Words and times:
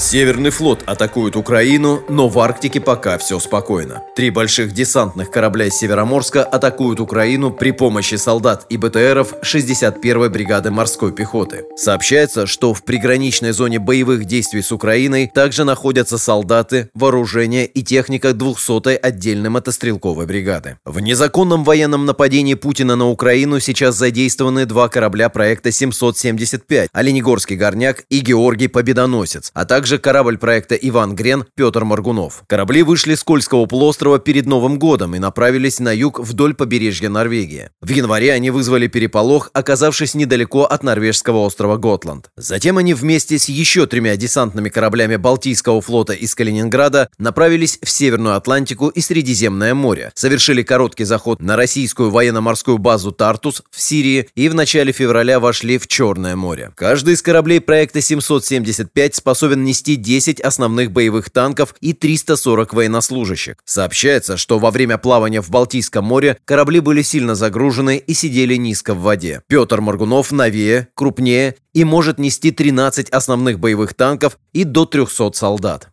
Северный 0.00 0.48
флот 0.48 0.82
атакует 0.86 1.36
Украину, 1.36 2.02
но 2.08 2.26
в 2.28 2.38
Арктике 2.38 2.80
пока 2.80 3.18
все 3.18 3.38
спокойно. 3.38 4.02
Три 4.16 4.30
больших 4.30 4.72
десантных 4.72 5.30
корабля 5.30 5.66
из 5.66 5.74
Североморска 5.74 6.42
атакуют 6.42 7.00
Украину 7.00 7.50
при 7.50 7.70
помощи 7.72 8.14
солдат 8.14 8.64
и 8.70 8.78
БТРов 8.78 9.34
61-й 9.42 10.30
бригады 10.30 10.70
морской 10.70 11.12
пехоты. 11.12 11.64
Сообщается, 11.76 12.46
что 12.46 12.72
в 12.72 12.82
приграничной 12.82 13.52
зоне 13.52 13.78
боевых 13.78 14.24
действий 14.24 14.62
с 14.62 14.72
Украиной 14.72 15.30
также 15.32 15.64
находятся 15.64 16.16
солдаты, 16.16 16.88
вооружение 16.94 17.66
и 17.66 17.82
техника 17.82 18.30
200-й 18.30 18.96
отдельной 18.96 19.50
мотострелковой 19.50 20.24
бригады. 20.24 20.78
В 20.86 21.00
незаконном 21.00 21.62
военном 21.62 22.06
нападении 22.06 22.54
Путина 22.54 22.96
на 22.96 23.06
Украину 23.06 23.60
сейчас 23.60 23.96
задействованы 23.96 24.64
два 24.64 24.88
корабля 24.88 25.28
проекта 25.28 25.70
775 25.70 26.88
«Оленегорский 26.90 27.56
горняк» 27.56 28.04
и 28.08 28.20
«Георгий 28.20 28.68
Победоносец», 28.68 29.50
а 29.52 29.66
также 29.66 29.89
также 29.90 30.02
корабль 30.02 30.38
проекта 30.38 30.76
«Иван 30.76 31.16
Грен» 31.16 31.46
Петр 31.56 31.82
Маргунов. 31.82 32.44
Корабли 32.46 32.84
вышли 32.84 33.16
с 33.16 33.24
Кольского 33.24 33.66
полуострова 33.66 34.20
перед 34.20 34.46
Новым 34.46 34.78
годом 34.78 35.16
и 35.16 35.18
направились 35.18 35.80
на 35.80 35.92
юг 35.92 36.20
вдоль 36.20 36.54
побережья 36.54 37.08
Норвегии. 37.08 37.70
В 37.80 37.88
январе 37.90 38.32
они 38.32 38.50
вызвали 38.50 38.86
переполох, 38.86 39.50
оказавшись 39.52 40.14
недалеко 40.14 40.62
от 40.62 40.84
норвежского 40.84 41.38
острова 41.38 41.76
Готланд. 41.76 42.30
Затем 42.36 42.78
они 42.78 42.94
вместе 42.94 43.36
с 43.36 43.48
еще 43.48 43.88
тремя 43.88 44.14
десантными 44.14 44.68
кораблями 44.68 45.16
Балтийского 45.16 45.80
флота 45.80 46.12
из 46.12 46.36
Калининграда 46.36 47.08
направились 47.18 47.80
в 47.82 47.90
Северную 47.90 48.36
Атлантику 48.36 48.90
и 48.90 49.00
Средиземное 49.00 49.74
море, 49.74 50.12
совершили 50.14 50.62
короткий 50.62 51.02
заход 51.02 51.42
на 51.42 51.56
российскую 51.56 52.10
военно-морскую 52.10 52.78
базу 52.78 53.10
«Тартус» 53.10 53.64
в 53.72 53.80
Сирии 53.80 54.28
и 54.36 54.48
в 54.48 54.54
начале 54.54 54.92
февраля 54.92 55.40
вошли 55.40 55.78
в 55.78 55.88
Черное 55.88 56.36
море. 56.36 56.70
Каждый 56.76 57.14
из 57.14 57.22
кораблей 57.22 57.60
проекта 57.60 58.00
775 58.00 59.16
способен 59.16 59.64
нести 59.64 59.79
ввести 59.80 59.96
10 59.96 60.40
основных 60.40 60.92
боевых 60.92 61.30
танков 61.30 61.74
и 61.80 61.92
340 61.92 62.74
военнослужащих. 62.74 63.56
Сообщается, 63.64 64.36
что 64.36 64.58
во 64.58 64.70
время 64.70 64.98
плавания 64.98 65.40
в 65.40 65.50
Балтийском 65.50 66.04
море 66.04 66.36
корабли 66.44 66.80
были 66.80 67.02
сильно 67.02 67.34
загружены 67.34 67.96
и 67.96 68.14
сидели 68.14 68.56
низко 68.56 68.94
в 68.94 69.00
воде. 69.00 69.42
Петр 69.48 69.80
Моргунов 69.80 70.32
новее, 70.32 70.88
крупнее 70.94 71.56
и 71.72 71.84
может 71.84 72.18
нести 72.18 72.50
13 72.50 73.10
основных 73.10 73.58
боевых 73.58 73.94
танков 73.94 74.38
и 74.52 74.64
до 74.64 74.84
300 74.84 75.32
солдат. 75.32 75.88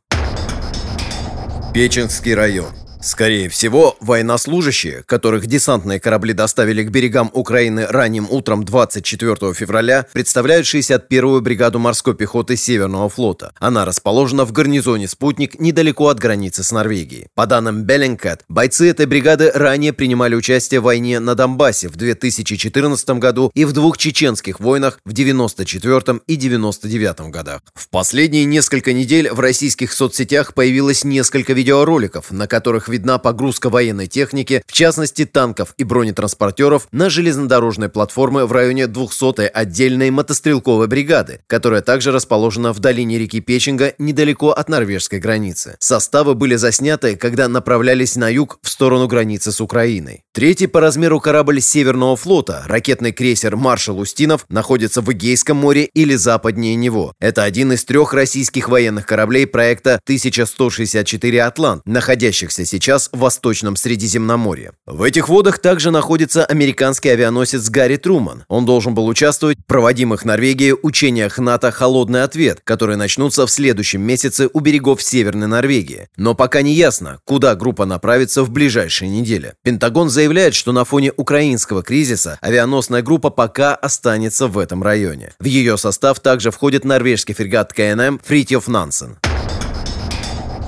Печенский 1.74 2.34
район. 2.34 2.87
Скорее 3.08 3.48
всего, 3.48 3.96
военнослужащие, 4.02 5.04
которых 5.04 5.48
десантные 5.48 6.00
корабли 6.00 6.34
доставили 6.34 6.84
к 6.84 6.90
берегам 6.90 7.32
Украины 7.34 7.88
ранним 7.88 8.28
утром 8.30 8.66
24 8.66 9.54
февраля, 9.54 10.06
представляют 10.12 10.68
61-ю 10.68 11.40
бригаду 11.40 11.80
морской 11.80 12.16
пехоты 12.16 12.58
Северного 12.58 13.08
флота. 13.08 13.54
Она 13.60 13.86
расположена 13.86 14.44
в 14.44 14.52
гарнизоне 14.52 15.08
«Спутник» 15.08 15.58
недалеко 15.58 16.10
от 16.10 16.20
границы 16.20 16.64
с 16.64 16.72
Норвегией. 16.74 17.28
По 17.34 17.46
данным 17.46 17.84
Беллингкат, 17.84 18.44
бойцы 18.50 18.90
этой 18.90 19.06
бригады 19.06 19.52
ранее 19.54 19.94
принимали 19.94 20.36
участие 20.36 20.82
в 20.82 20.84
войне 20.84 21.22
на 21.22 21.34
Донбассе 21.36 21.88
в 21.88 21.96
2014 21.96 23.10
году 23.12 23.52
и 23.54 23.64
в 23.64 23.72
двух 23.72 23.98
чеченских 23.98 24.60
войнах 24.60 25.00
в 25.06 25.14
94 25.14 26.20
и 26.28 26.36
99 26.36 27.32
годах. 27.32 27.62
В 27.74 27.88
последние 27.88 28.44
несколько 28.44 28.92
недель 28.92 29.30
в 29.32 29.40
российских 29.40 29.94
соцсетях 29.94 30.54
появилось 30.54 31.06
несколько 31.06 31.54
видеороликов, 31.54 32.32
на 32.32 32.48
которых 32.48 32.88
которых 32.88 32.97
видна 32.98 33.20
погрузка 33.20 33.70
военной 33.70 34.08
техники, 34.08 34.64
в 34.66 34.74
частности 34.74 35.26
танков 35.26 35.74
и 35.78 35.84
бронетранспортеров, 35.84 36.88
на 36.92 37.10
железнодорожной 37.10 37.90
платформы 37.90 38.48
в 38.48 38.52
районе 38.52 38.86
200-й 38.86 39.48
отдельной 39.48 40.10
мотострелковой 40.10 40.88
бригады, 40.88 41.42
которая 41.48 41.82
также 41.82 42.12
расположена 42.12 42.74
в 42.74 42.80
долине 42.80 43.20
реки 43.20 43.40
Печенга 43.40 43.94
недалеко 44.00 44.50
от 44.50 44.68
норвежской 44.68 45.20
границы. 45.20 45.78
Составы 45.80 46.34
были 46.34 46.56
засняты, 46.56 47.16
когда 47.16 47.48
направлялись 47.48 48.16
на 48.16 48.30
юг 48.30 48.58
в 48.64 48.70
сторону 48.70 49.08
границы 49.08 49.52
с 49.52 49.62
Украиной. 49.62 50.24
Третий 50.34 50.68
по 50.68 50.82
размеру 50.82 51.20
корабль 51.20 51.62
Северного 51.62 52.16
флота, 52.16 52.64
ракетный 52.68 53.12
крейсер 53.12 53.56
«Маршал 53.56 54.00
Устинов», 54.00 54.46
находится 54.50 55.02
в 55.02 55.12
Эгейском 55.12 55.58
море 55.58 55.86
или 55.94 56.16
западнее 56.16 56.76
него. 56.76 57.14
Это 57.20 57.44
один 57.44 57.74
из 57.74 57.86
трех 57.86 58.14
российских 58.14 58.70
военных 58.70 59.06
кораблей 59.06 59.46
проекта 59.46 60.00
1164 60.04 61.44
«Атлант», 61.44 61.84
находящихся 61.86 62.66
сейчас 62.66 62.87
сейчас 62.88 63.10
в 63.12 63.20
Восточном 63.20 63.76
Средиземноморье. 63.76 64.72
В 64.86 65.04
этих 65.04 65.28
водах 65.28 65.60
также 65.60 65.92
находится 65.92 66.46
американский 66.46 67.10
авианосец 67.10 67.70
Гарри 67.70 67.98
Труман. 67.98 68.46
Он 68.48 68.66
должен 68.66 68.94
был 68.94 69.08
участвовать 69.08 69.58
в 69.60 69.66
проводимых 69.66 70.24
Норвегией 70.24 70.74
учениях 70.82 71.38
НАТО 71.38 71.70
«Холодный 71.72 72.24
ответ», 72.24 72.62
которые 72.64 72.96
начнутся 72.96 73.46
в 73.46 73.52
следующем 73.52 74.02
месяце 74.04 74.50
у 74.54 74.62
берегов 74.62 75.04
Северной 75.04 75.48
Норвегии. 75.48 76.08
Но 76.16 76.34
пока 76.34 76.62
не 76.62 76.74
ясно, 76.76 77.20
куда 77.26 77.56
группа 77.56 77.84
направится 77.84 78.42
в 78.42 78.52
ближайшие 78.52 79.10
недели. 79.10 79.56
Пентагон 79.66 80.10
заявляет, 80.10 80.56
что 80.56 80.72
на 80.72 80.86
фоне 80.86 81.12
украинского 81.18 81.84
кризиса 81.84 82.38
авианосная 82.40 83.02
группа 83.02 83.32
пока 83.32 83.76
останется 83.76 84.48
в 84.48 84.58
этом 84.58 84.82
районе. 84.82 85.34
В 85.42 85.46
ее 85.46 85.78
состав 85.78 86.22
также 86.22 86.52
входит 86.52 86.86
норвежский 86.86 87.36
фрегат 87.36 87.74
КНМ 87.74 88.22
«Фритьев 88.24 88.70
Нансен». 88.70 89.18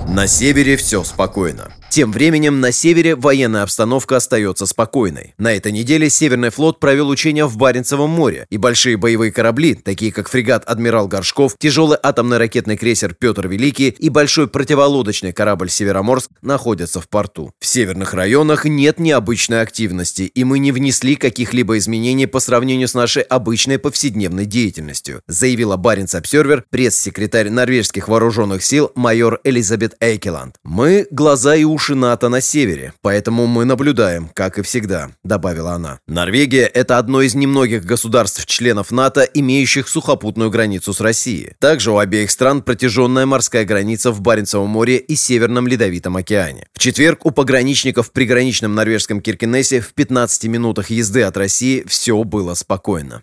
На 0.06 0.26
севере 0.26 0.76
все 0.76 1.02
спокойно. 1.02 1.70
Тем 1.90 2.12
временем 2.12 2.60
на 2.60 2.70
севере 2.70 3.16
военная 3.16 3.64
обстановка 3.64 4.18
остается 4.18 4.64
спокойной. 4.64 5.34
На 5.38 5.54
этой 5.54 5.72
неделе 5.72 6.08
Северный 6.08 6.50
флот 6.50 6.78
провел 6.78 7.08
учения 7.08 7.46
в 7.46 7.56
Баренцевом 7.56 8.10
море, 8.10 8.46
и 8.48 8.58
большие 8.58 8.96
боевые 8.96 9.32
корабли, 9.32 9.74
такие 9.74 10.12
как 10.12 10.28
фрегат 10.28 10.62
«Адмирал 10.66 11.08
Горшков», 11.08 11.56
тяжелый 11.58 11.98
атомный 12.00 12.38
ракетный 12.38 12.76
крейсер 12.76 13.14
«Петр 13.14 13.48
Великий» 13.48 13.88
и 13.88 14.08
большой 14.08 14.46
противолодочный 14.46 15.32
корабль 15.32 15.68
«Североморск» 15.68 16.30
находятся 16.42 17.00
в 17.00 17.08
порту. 17.08 17.52
В 17.58 17.66
северных 17.66 18.14
районах 18.14 18.66
нет 18.66 19.00
необычной 19.00 19.60
активности, 19.60 20.22
и 20.22 20.44
мы 20.44 20.60
не 20.60 20.70
внесли 20.70 21.16
каких-либо 21.16 21.76
изменений 21.76 22.26
по 22.26 22.38
сравнению 22.38 22.86
с 22.86 22.94
нашей 22.94 23.22
обычной 23.24 23.80
повседневной 23.80 24.46
деятельностью, 24.46 25.22
заявила 25.26 25.76
Баренц 25.76 26.14
Обсервер 26.14 26.64
пресс-секретарь 26.70 27.50
норвежских 27.50 28.06
вооруженных 28.06 28.62
сил 28.62 28.92
майор 28.94 29.40
Элизабет 29.42 29.96
Эйкеланд. 29.98 30.54
«Мы– 30.62 31.08
глаза 31.10 31.56
и 31.56 31.64
уши 31.64 31.79
уши 31.80 31.94
НАТО 31.94 32.28
на 32.28 32.42
севере, 32.42 32.92
поэтому 33.00 33.46
мы 33.46 33.64
наблюдаем, 33.64 34.30
как 34.34 34.58
и 34.58 34.62
всегда»,— 34.62 35.12
добавила 35.24 35.72
она. 35.72 35.98
Норвегия— 36.06 36.66
это 36.74 36.98
одно 36.98 37.22
из 37.22 37.34
немногих 37.34 37.86
государств-членов 37.86 38.90
НАТО, 38.90 39.22
имеющих 39.22 39.88
сухопутную 39.88 40.50
границу 40.50 40.92
с 40.92 41.00
Россией. 41.00 41.54
Также 41.58 41.90
у 41.90 41.96
обеих 41.96 42.30
стран 42.30 42.60
протяженная 42.60 43.24
морская 43.24 43.64
граница 43.64 44.10
в 44.12 44.20
Баренцевом 44.20 44.68
море 44.68 44.98
и 44.98 45.16
Северном 45.16 45.66
Ледовитом 45.66 46.18
океане. 46.18 46.66
В 46.74 46.78
четверг 46.78 47.24
у 47.24 47.30
пограничников 47.30 48.08
в 48.08 48.12
приграничном 48.12 48.74
норвежском 48.74 49.22
Киркенесе 49.22 49.80
в 49.80 49.94
15 49.94 50.44
минутах 50.44 50.90
езды 50.90 51.22
от 51.22 51.38
России 51.38 51.82
все 51.88 52.22
было 52.24 52.52
спокойно 52.52 53.22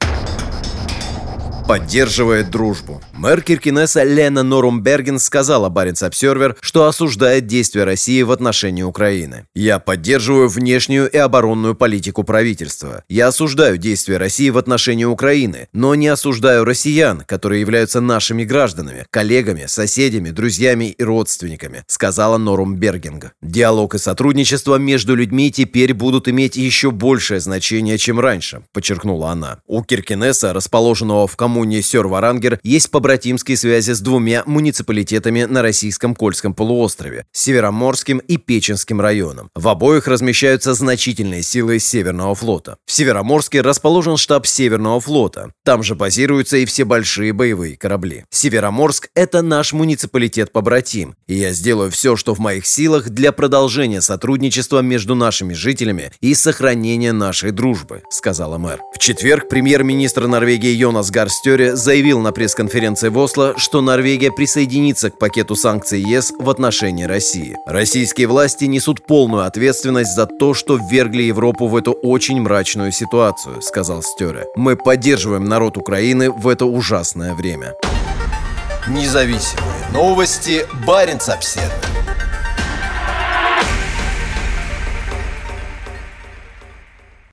поддерживает 1.67 2.49
дружбу. 2.49 3.01
Мэр 3.17 3.41
Киркинесса 3.41 4.03
Лена 4.03 4.43
Норумберген 4.43 5.17
сказала 5.17 5.69
Баренц 5.69 6.03
Обсервер, 6.03 6.55
что 6.61 6.85
осуждает 6.85 7.47
действия 7.47 7.83
России 7.83 8.21
в 8.21 8.29
отношении 8.31 8.83
Украины. 8.83 9.47
«Я 9.55 9.79
поддерживаю 9.79 10.49
внешнюю 10.49 11.09
и 11.09 11.17
оборонную 11.17 11.73
политику 11.73 12.23
правительства. 12.23 13.03
Я 13.09 13.29
осуждаю 13.29 13.77
действия 13.77 14.17
России 14.17 14.51
в 14.51 14.57
отношении 14.59 15.05
Украины, 15.05 15.67
но 15.73 15.95
не 15.95 16.09
осуждаю 16.09 16.63
россиян, 16.63 17.21
которые 17.21 17.61
являются 17.61 18.01
нашими 18.01 18.43
гражданами, 18.43 19.07
коллегами, 19.09 19.65
соседями, 19.65 20.29
друзьями 20.29 20.91
и 20.95 21.03
родственниками», 21.03 21.83
сказала 21.87 22.37
Норумбергинг. 22.37 23.31
Диалог 23.41 23.95
и 23.95 23.97
сотрудничество 23.97 24.75
между 24.75 25.15
людьми 25.15 25.51
теперь 25.51 25.95
будут 25.95 26.27
иметь 26.27 26.55
еще 26.55 26.91
большее 26.91 27.39
значение, 27.39 27.97
чем 27.97 28.19
раньше, 28.19 28.61
подчеркнула 28.73 29.31
она. 29.31 29.57
У 29.65 29.81
Киркинесса, 29.81 30.53
расположенного 30.53 31.25
в 31.25 31.35
коммуне 31.35 31.81
Сёр-Варангер 31.81 32.59
есть 32.61 32.91
побратимские 33.07 33.55
связи 33.55 33.91
с 33.91 34.01
двумя 34.01 34.43
муниципалитетами 34.45 35.45
на 35.45 35.61
российском 35.61 36.13
Кольском 36.13 36.53
полуострове– 36.53 37.25
Североморским 37.31 38.17
и 38.17 38.35
Печенским 38.35 38.99
районом. 38.99 39.49
В 39.55 39.69
обоих 39.69 40.09
размещаются 40.09 40.73
значительные 40.73 41.41
силы 41.41 41.79
Северного 41.79 42.35
флота. 42.35 42.75
В 42.85 42.91
Североморске 42.91 43.61
расположен 43.61 44.17
штаб 44.17 44.45
Северного 44.45 44.99
флота. 44.99 45.53
Там 45.63 45.83
же 45.83 45.95
базируются 45.95 46.57
и 46.57 46.65
все 46.65 46.83
большие 46.83 47.31
боевые 47.31 47.77
корабли. 47.77 48.25
Североморск– 48.29 49.07
это 49.15 49.41
наш 49.41 49.71
муниципалитет-побратим, 49.71 51.15
и 51.27 51.35
я 51.35 51.53
сделаю 51.53 51.91
все, 51.91 52.17
что 52.17 52.35
в 52.35 52.39
моих 52.39 52.65
силах 52.65 53.07
для 53.07 53.31
продолжения 53.31 54.01
сотрудничества 54.01 54.81
между 54.81 55.15
нашими 55.15 55.53
жителями 55.53 56.11
и 56.19 56.35
сохранения 56.35 57.13
нашей 57.13 57.51
дружбы, 57.51 58.03
сказала 58.09 58.57
мэр. 58.57 58.81
В 58.93 58.99
четверг 58.99 59.47
премьер-министр 59.47 60.27
Норвегии 60.27 60.75
Йонас 60.75 61.09
Гарст 61.09 61.37
Стере 61.37 61.77
заявил 61.77 62.19
на 62.19 62.33
пресс-конференции 62.33 62.96
конференции 62.97 63.09
в 63.09 63.17
Осло, 63.17 63.53
что 63.57 63.81
Норвегия 63.81 64.31
присоединится 64.31 65.09
к 65.09 65.19
пакету 65.19 65.55
санкций 65.55 66.01
ЕС 66.01 66.33
в 66.39 66.49
отношении 66.49 67.03
России. 67.03 67.55
Российские 67.65 68.27
власти 68.27 68.65
несут 68.65 69.05
полную 69.05 69.45
ответственность 69.45 70.15
за 70.15 70.25
то, 70.25 70.53
что 70.53 70.77
ввергли 70.77 71.23
Европу 71.23 71.67
в 71.67 71.75
эту 71.75 71.91
очень 71.91 72.41
мрачную 72.41 72.91
ситуацию, 72.91 73.61
сказал 73.61 74.01
Стере. 74.01 74.45
Мы 74.55 74.75
поддерживаем 74.75 75.45
народ 75.45 75.77
Украины 75.77 76.31
в 76.31 76.47
это 76.47 76.65
ужасное 76.65 77.33
время. 77.33 77.75
Независимые 78.87 79.89
новости. 79.93 80.65
Барин 80.85 81.19
обседный. 81.27 81.96